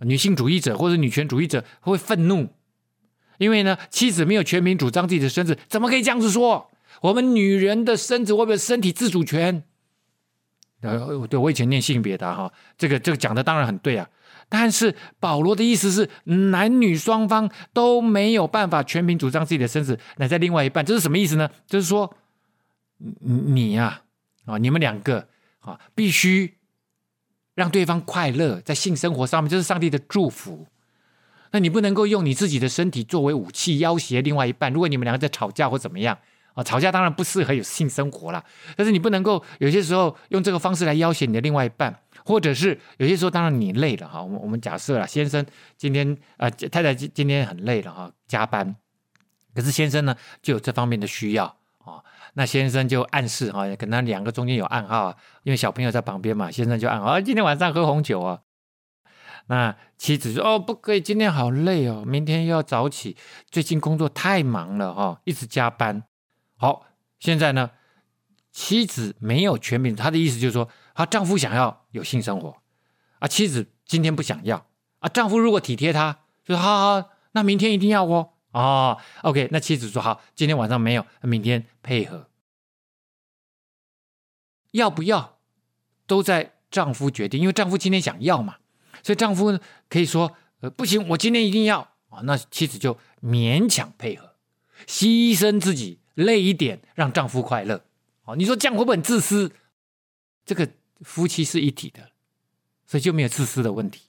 [0.00, 2.48] 女性主义者或者女权主义者会愤怒，
[3.38, 6.69] 因为呢，妻子没有权柄主张自己的身子，怎么可以这样子说？
[7.00, 9.62] 我们女人的身子，我们身体自主权。
[10.82, 14.08] 呃，对，我以前念性别的哈，这个这个讲的当然很对啊，
[14.48, 21.50] 但是保罗的意思是，男女双方都没有办法全凭主张自己的身子，乃在另外一半，这是什么意思呢？
[21.66, 22.16] 就是说，
[22.98, 24.04] 你呀、啊。
[24.46, 25.28] 啊，你们两个
[25.60, 26.56] 啊，必须
[27.54, 30.66] 让对方快乐，在性生活上面，这是上帝的祝福。
[31.52, 34.72] 那你不能够用你自己的身体作为武器要挟另外一半。
[34.72, 36.18] 如果你们两个在吵架或怎么样
[36.62, 38.42] 吵架当然不适合有性生活了。
[38.76, 41.94] 但是你不能够有些时候用这个方式来要挟你的另外一半，
[42.24, 44.22] 或者是有些时候当然你累了哈。
[44.22, 45.44] 我们我们假设了先生
[45.76, 48.76] 今天啊、太太今今天很累了哈，加班，
[49.54, 51.44] 可是先生呢就有这方面的需要
[51.78, 52.02] 啊，
[52.34, 58.40] 那先生就暗示哈，可能两个中间有暗号啊，因为小朋友在旁边嘛，先生就暗号啊，今天晚上喝红酒啊。
[59.46, 63.16] 那妻子说：“哦，不可以，今天好累哦，明天又要早起，
[63.50, 66.04] 最近工作太忙了哈、哦，一直加班。
[66.60, 66.84] 好，
[67.18, 67.70] 现在呢，
[68.52, 72.58] 妻子没有权柄，她的意思就是说，她丈夫想要有性生活，
[73.18, 74.66] 啊，妻子今天不想要，
[74.98, 82.28] 啊，丈夫如果体贴她，就说好好，那明天一定要哦，哦，OK，那妻子说好，今天晚上没有，明天配合，
[84.72, 85.38] 要不要
[86.06, 88.56] 都在丈夫决定，因为丈夫今天想要嘛。”
[89.02, 89.58] 所以丈夫
[89.88, 91.80] 可以说，呃，不行，我今天一定要
[92.10, 92.20] 啊。
[92.24, 94.34] 那妻子就勉强配合，
[94.86, 97.82] 牺牲自己，累一点，让丈夫快乐。
[98.24, 99.52] 哦，你说这样会不会很自私？
[100.44, 100.68] 这个
[101.02, 102.10] 夫妻是一体的，
[102.86, 104.02] 所以就没有自私的问题。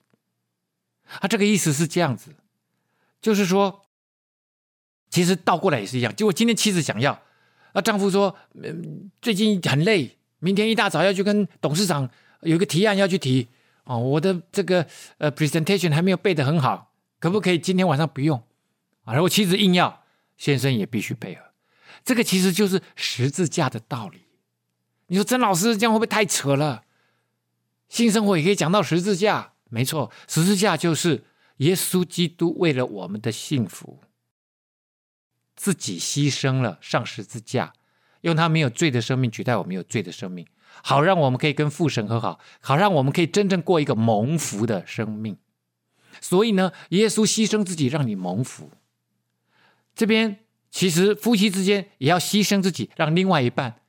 [1.20, 2.34] 他这个意思是这样子，
[3.20, 3.84] 就是说，
[5.10, 6.14] 其实倒过来也是一样。
[6.16, 7.22] 结果今天妻子想要，
[7.74, 12.08] 那丈夫说，嗯，最近很累，明天一大早要去跟董事长
[12.40, 13.48] 有一个提案要去提。
[13.84, 14.86] 哦，我的这个
[15.18, 18.38] 呃 presentation 还没有背得很好，可不可以今天晚上不用？
[19.04, 20.04] 啊，然后妻子硬要，
[20.36, 21.42] 先生也必须配合。
[22.04, 24.22] 这个其实就是十字架的道理。
[25.08, 26.84] 你说曾老师这样会不会太扯了？
[27.88, 31.24] 性生活也可以讲到十字架，没错，十字架就是
[31.58, 34.00] 耶稣基督为了我们的幸福，
[35.54, 37.74] 自己牺牲了，上十字架，
[38.22, 40.46] 用他没有罪的生命取代我们有罪的生命。
[40.82, 45.36] 好，让我们可以跟父神和好，好让我们可以真正过一个蒙福的生命。
[46.18, 48.70] 所以呢，耶稣牺牲自己让你蒙福。
[49.94, 50.41] 这边
[50.72, 53.82] 其实夫妻之间也要牺牲自己，让另外一半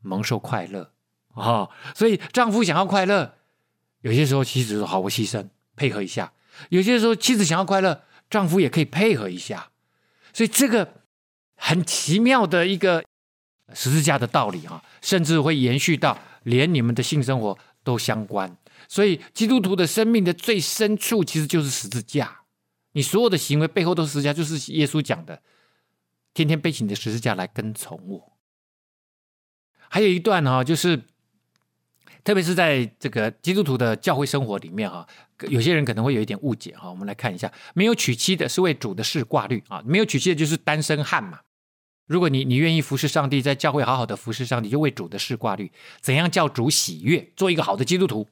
[0.00, 0.92] 蒙受快乐
[1.34, 1.70] 啊、哦。
[1.94, 3.34] 所以丈夫想要快乐，
[4.00, 6.32] 有些时候妻子说好，我牺牲配合一下；
[6.70, 9.68] 有些时候妻子想要快乐，丈夫也可以配合一下。
[10.32, 11.02] 所以这个
[11.56, 13.04] 很奇妙的一个
[13.74, 16.16] 十字架的道理啊，甚至会延续到。
[16.44, 18.56] 连你们的性生活都相关，
[18.88, 22.38] 所以基督徒的生命的最深处其实就是十字架。
[22.92, 25.42] 你所有的行为背后都是十字架，就是耶稣讲的
[26.34, 28.32] ：“天天背起你的十字架来跟从我。”
[29.90, 31.02] 还有一段哈，就是
[32.22, 35.06] 特别是在这个基督徒的教会生活里面哈，
[35.48, 36.90] 有些人可能会有一点误解哈。
[36.90, 41.40] 我们来看一下：没有娶妻的是为主的事挂虑啊，没有娶妻的就是单身汉嘛。
[42.06, 45.70] 如果你你愿意服侍上帝，在教会好好的服侍上帝，就为主的事挂虑，
[46.00, 48.28] 怎样叫主喜悦，做一个好的基督徒。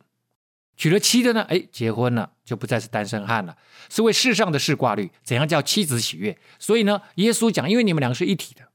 [0.77, 3.57] 娶了妻的呢，哎，结婚了就不再是单身汉了，
[3.89, 6.39] 是为世上的事挂虑，怎样叫妻子喜悦。
[6.59, 8.69] 所以呢，耶稣讲，因为你们两个是一体的，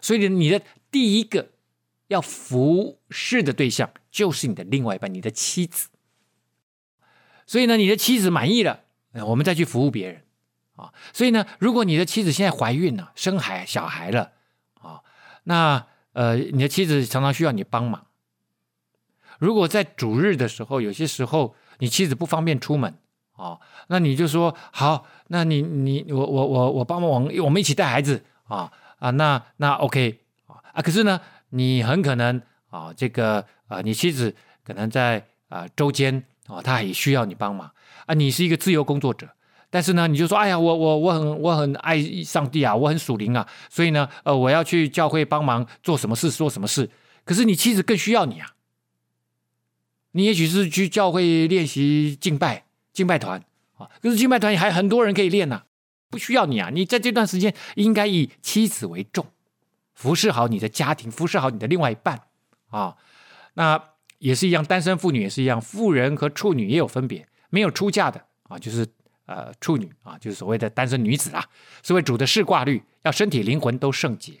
[0.00, 0.60] 所以你的
[0.90, 1.50] 第一个
[2.08, 5.88] 要服侍的对象就是你的另外一半，你的妻子。
[7.46, 8.80] 所以呢，你的妻子满意了，
[9.26, 10.24] 我们再去服务别人。
[10.74, 14.32] 啊，所以呢，如果你的妻子现在怀孕了，生孩小孩了，
[14.80, 15.02] 啊，
[15.44, 18.06] 那呃，你的妻子常常需要你帮忙。
[19.42, 22.94] 如果在主日的时候，有些时候你妻子不方便出门，
[23.32, 28.70] 啊，那你就说好，那你你我我我我帮忙，我们一起带孩子，啊
[29.00, 32.40] 啊，那那 OK 啊，可是呢，你很可能
[32.70, 34.32] 啊，这个啊，你妻子
[34.64, 37.68] 可能在啊周间啊，她也需要你帮忙
[38.06, 39.28] 啊，你是一个自由工作者。
[39.70, 46.88] 但是呢，你就说，哎呀，我我我很我很爱上帝啊，我很属灵啊，所以呢，呃，我要去教会帮忙做什么事，做什么事。
[47.24, 48.46] 可是你妻子更需要你啊，
[50.12, 53.42] 你也许是去教会练习敬拜敬拜团
[53.76, 55.64] 啊，可是敬拜团还很多人可以练呐，
[56.08, 56.70] 不需要你啊。
[56.70, 59.26] 你在这段时间应该以妻子为重，
[59.94, 62.22] 服侍好你的家庭，服侍好你的另外一半
[62.70, 62.96] 啊。
[63.54, 63.82] 那
[64.18, 68.86] 也是一样，单身妇女也是一样，妇人和处女也有分别，没有出嫁的啊，就是。
[69.24, 71.48] 呃，处女啊，就是所谓的单身女子啦，
[71.84, 74.34] 是为主的事挂虑，要身体灵魂都圣洁；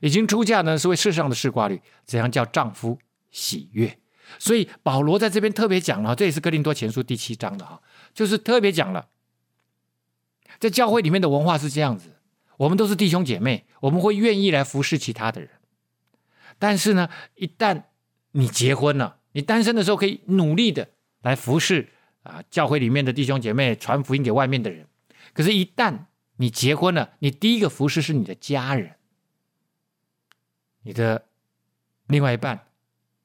[0.00, 2.98] 已经出嫁呢，是为世上的事挂虑，怎样叫丈夫
[3.30, 3.98] 喜悦？
[4.38, 7.80] 所以保罗在这边特别讲了，这也是哥林多前书第七章的哈，
[8.14, 9.08] 就是特别讲了，
[10.58, 12.16] 在教会里面的文化是这样子，
[12.58, 15.50] 我们都是弟兄姐妹，我们会愿意来服侍其他的人，
[16.58, 17.84] 但是呢，一旦
[18.32, 20.88] 你结婚了，你单身的时候可以努力的
[21.22, 21.90] 来服侍。
[22.26, 24.88] 啊，教会里面的弟兄姐妹传福音给外面的人，
[25.32, 26.06] 可是，一旦
[26.38, 28.96] 你结婚了，你第一个服侍是你的家人，
[30.82, 31.26] 你的
[32.08, 32.66] 另外一半，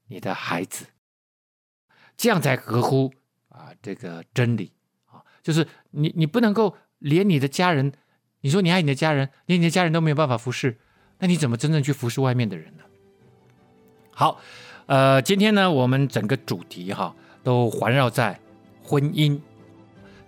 [0.06, 0.86] 你的孩子。
[2.22, 3.11] 这样才合乎
[3.49, 4.72] 啊这个真理
[5.07, 7.91] 啊，就是你你不能够连你的家人，
[8.41, 10.78] 你说你爱你的家人，连你的家人都没有办法服侍，
[11.17, 12.84] 那你怎么真正去服侍外面的人呢？
[14.11, 14.39] 好，
[14.86, 18.39] 呃，今天呢，我们整个主题哈都环绕在
[18.84, 19.39] 婚姻，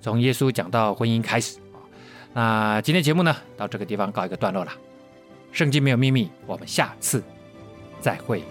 [0.01, 1.77] 从耶稣讲到婚姻开始啊。
[2.33, 4.73] 那今天节目呢，到这个地方告一个段落了。
[5.51, 7.23] 圣经没有秘密，我们下次
[8.01, 8.43] 再会。